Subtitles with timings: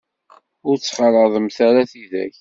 [0.67, 2.35] Ur ttxalaḍemt ara tidak.